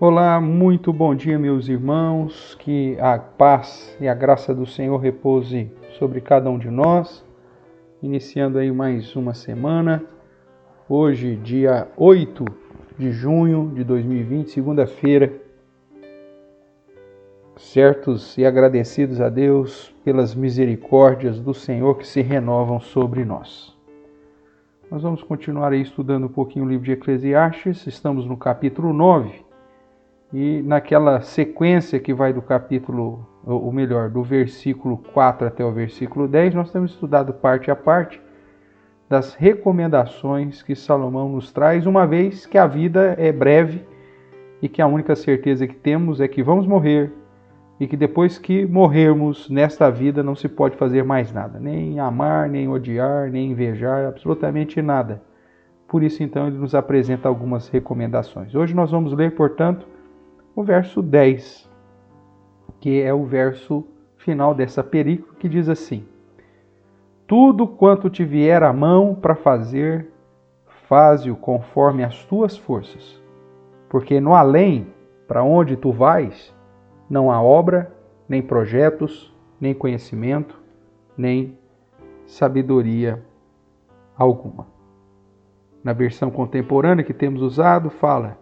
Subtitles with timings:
[0.00, 2.54] Olá, muito bom dia, meus irmãos.
[2.60, 7.26] Que a paz e a graça do Senhor repouse sobre cada um de nós.
[8.00, 10.04] Iniciando aí mais uma semana.
[10.88, 12.44] Hoje, dia 8
[12.96, 15.32] de junho de 2020, segunda-feira.
[17.56, 23.76] Certos e agradecidos a Deus pelas misericórdias do Senhor que se renovam sobre nós.
[24.88, 27.84] Nós vamos continuar aí estudando um pouquinho o livro de Eclesiastes.
[27.84, 29.47] Estamos no capítulo 9
[30.32, 36.28] e naquela sequência que vai do capítulo, ou melhor, do versículo 4 até o versículo
[36.28, 38.20] 10, nós temos estudado parte a parte
[39.08, 43.82] das recomendações que Salomão nos traz, uma vez que a vida é breve
[44.60, 47.10] e que a única certeza que temos é que vamos morrer
[47.80, 52.50] e que depois que morrermos nesta vida não se pode fazer mais nada, nem amar,
[52.50, 55.22] nem odiar, nem invejar, absolutamente nada.
[55.86, 58.54] Por isso, então, ele nos apresenta algumas recomendações.
[58.54, 59.86] Hoje nós vamos ler, portanto,
[60.58, 61.70] o verso 10,
[62.80, 63.86] que é o verso
[64.16, 66.04] final dessa perícola, que diz assim:
[67.28, 70.10] Tudo quanto te vier à mão para fazer,
[70.88, 73.22] faze-o conforme as tuas forças,
[73.88, 74.88] porque no além,
[75.28, 76.52] para onde tu vais,
[77.08, 77.92] não há obra,
[78.28, 80.60] nem projetos, nem conhecimento,
[81.16, 81.56] nem
[82.26, 83.22] sabedoria
[84.16, 84.66] alguma.
[85.84, 88.36] Na versão contemporânea que temos usado, fala: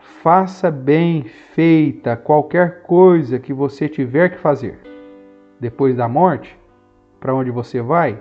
[0.00, 4.78] faça bem feita qualquer coisa que você tiver que fazer.
[5.58, 6.58] Depois da morte,
[7.18, 8.20] para onde você vai,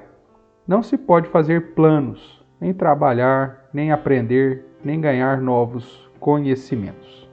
[0.67, 7.30] não se pode fazer planos, nem trabalhar, nem aprender, nem ganhar novos conhecimentos.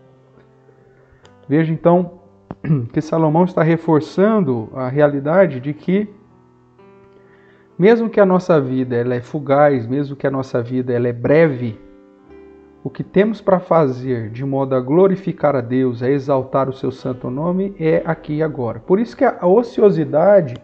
[1.48, 2.20] Veja então
[2.92, 6.08] que Salomão está reforçando a realidade de que
[7.78, 11.12] mesmo que a nossa vida ela é fugaz, mesmo que a nossa vida ela é
[11.12, 11.78] breve,
[12.87, 16.93] o que temos para fazer de modo a glorificar a Deus, a exaltar o seu
[16.93, 18.78] santo nome, é aqui e agora.
[18.78, 20.55] Por isso que a ociosidade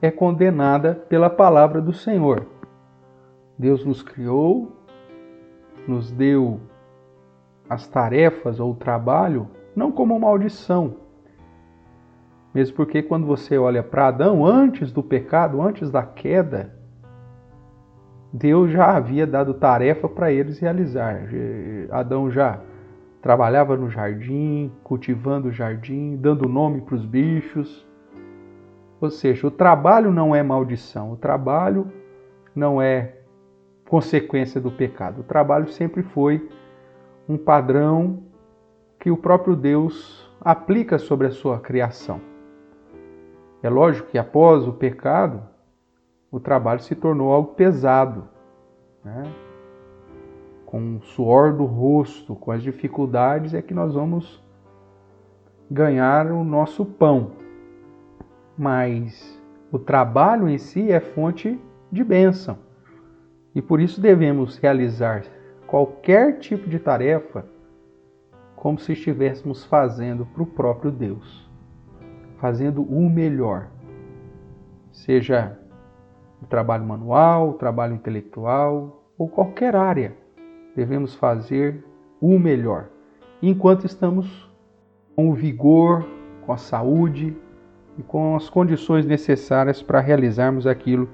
[0.00, 2.46] é condenada pela palavra do Senhor.
[3.58, 4.70] Deus nos criou,
[5.88, 6.60] nos deu
[7.68, 10.98] as tarefas ou o trabalho, não como maldição.
[12.54, 16.78] Mesmo porque quando você olha para Adão, antes do pecado, antes da queda,
[18.32, 21.28] Deus já havia dado tarefa para eles realizar.
[21.90, 22.60] Adão já
[23.20, 27.86] trabalhava no jardim, cultivando o jardim, dando nome para os bichos.
[29.00, 31.90] Ou seja, o trabalho não é maldição, o trabalho
[32.54, 33.16] não é
[33.88, 35.20] consequência do pecado.
[35.20, 36.48] O trabalho sempre foi
[37.28, 38.22] um padrão
[38.98, 42.20] que o próprio Deus aplica sobre a sua criação.
[43.62, 45.42] É lógico que após o pecado,
[46.30, 48.28] o trabalho se tornou algo pesado,
[49.04, 49.22] né?
[50.64, 54.40] com o suor do rosto, com as dificuldades, é que nós vamos
[55.68, 57.32] ganhar o nosso pão.
[58.56, 59.40] Mas
[59.72, 61.58] o trabalho em si é fonte
[61.90, 62.58] de bênção.
[63.52, 65.24] E por isso devemos realizar
[65.66, 67.44] qualquer tipo de tarefa
[68.54, 71.50] como se estivéssemos fazendo para o próprio Deus,
[72.38, 73.68] fazendo o melhor.
[74.92, 75.58] Seja
[76.42, 80.16] o trabalho manual, o trabalho intelectual ou qualquer área.
[80.74, 81.84] Devemos fazer
[82.20, 82.88] o melhor,
[83.42, 84.50] enquanto estamos
[85.16, 86.04] com o vigor,
[86.46, 87.36] com a saúde
[87.98, 91.08] e com as condições necessárias para realizarmos aquilo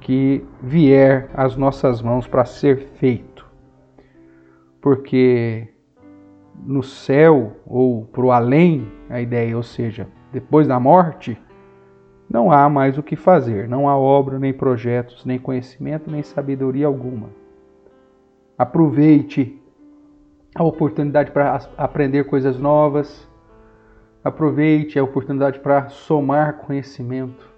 [0.00, 3.46] que vier às nossas mãos para ser feito.
[4.80, 5.68] Porque
[6.66, 11.38] no céu ou para o além, a ideia, ou seja, depois da morte,
[12.30, 16.86] não há mais o que fazer, não há obra, nem projetos, nem conhecimento, nem sabedoria
[16.86, 17.28] alguma.
[18.56, 19.60] Aproveite
[20.54, 23.28] a oportunidade para aprender coisas novas,
[24.22, 27.50] aproveite a oportunidade para somar conhecimento,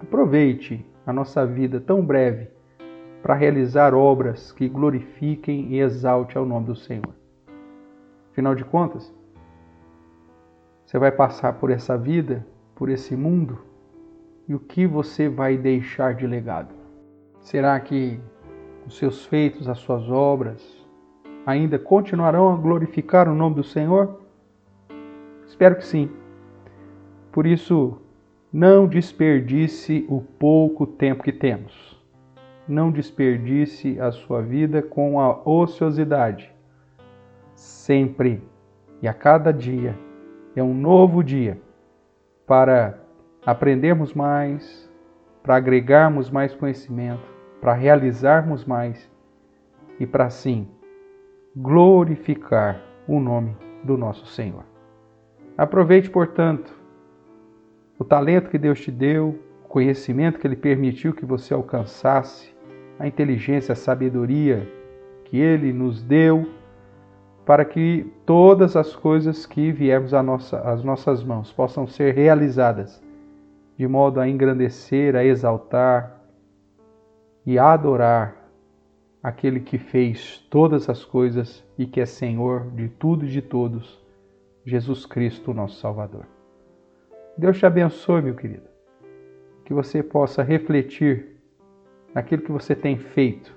[0.00, 2.48] aproveite a nossa vida tão breve
[3.22, 7.14] para realizar obras que glorifiquem e exalte ao nome do Senhor.
[8.32, 9.14] Afinal de contas,
[10.84, 13.69] você vai passar por essa vida, por esse mundo,
[14.50, 16.74] e o que você vai deixar de legado?
[17.38, 18.18] Será que
[18.84, 20.84] os seus feitos, as suas obras,
[21.46, 24.20] ainda continuarão a glorificar o nome do Senhor?
[25.46, 26.10] Espero que sim.
[27.30, 27.98] Por isso,
[28.52, 32.04] não desperdice o pouco tempo que temos.
[32.66, 36.52] Não desperdice a sua vida com a ociosidade.
[37.54, 38.42] Sempre
[39.00, 39.96] e a cada dia
[40.56, 41.62] é um novo dia
[42.44, 42.98] para
[43.44, 44.88] aprendermos mais,
[45.42, 47.22] para agregarmos mais conhecimento,
[47.60, 49.10] para realizarmos mais
[49.98, 50.68] e para assim
[51.56, 54.64] glorificar o nome do nosso Senhor.
[55.56, 56.72] Aproveite, portanto,
[57.98, 62.54] o talento que Deus te deu, o conhecimento que Ele permitiu que você alcançasse,
[62.98, 64.66] a inteligência, a sabedoria
[65.24, 66.48] que Ele nos deu,
[67.44, 73.02] para que todas as coisas que viermos às nossa, nossas mãos possam ser realizadas,
[73.80, 76.22] de modo a engrandecer, a exaltar
[77.46, 78.36] e a adorar
[79.22, 83.98] aquele que fez todas as coisas e que é Senhor de tudo e de todos,
[84.66, 86.26] Jesus Cristo, nosso Salvador.
[87.38, 88.68] Deus te abençoe, meu querido.
[89.64, 91.40] Que você possa refletir
[92.14, 93.56] naquilo que você tem feito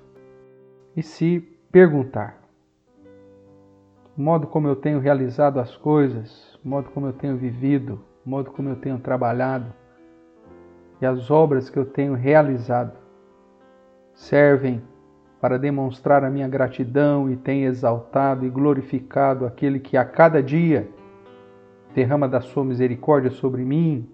[0.95, 2.41] e se perguntar:
[4.17, 8.29] o modo como eu tenho realizado as coisas, o modo como eu tenho vivido, o
[8.29, 9.82] modo como eu tenho trabalhado
[11.03, 12.94] e as obras que eu tenho realizado
[14.13, 14.81] servem
[15.41, 20.88] para demonstrar a minha gratidão e tem exaltado e glorificado aquele que a cada dia
[21.94, 24.09] derrama da sua misericórdia sobre mim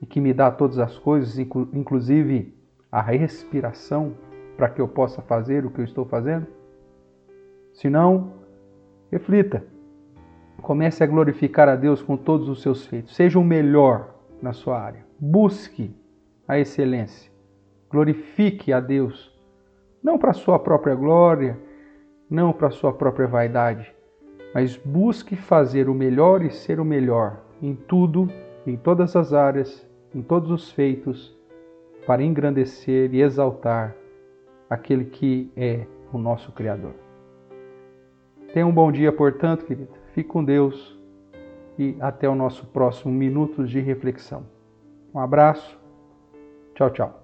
[0.00, 2.54] e que me dá todas as coisas, inclusive
[2.90, 4.14] a respiração,
[4.56, 6.46] para que eu possa fazer o que eu estou fazendo?
[7.74, 8.32] Se não,
[9.12, 9.62] reflita.
[10.62, 13.14] Comece a glorificar a Deus com todos os seus feitos.
[13.14, 15.04] Seja o melhor na sua área.
[15.18, 15.94] Busque
[16.46, 17.30] a excelência.
[17.90, 19.30] Glorifique a Deus
[20.02, 21.58] não para sua própria glória,
[22.28, 23.94] não para sua própria vaidade,
[24.54, 28.28] mas busque fazer o melhor e ser o melhor em tudo,
[28.66, 31.36] em todas as áreas, em todos os feitos,
[32.06, 33.94] para engrandecer e exaltar
[34.68, 36.94] aquele que é o nosso Criador.
[38.52, 39.88] Tenha um bom dia, portanto, querido.
[40.12, 40.98] Fique com Deus
[41.80, 44.44] e até o nosso próximo Minutos de Reflexão.
[45.14, 45.80] Um abraço.
[46.74, 47.19] Tchau, tchau.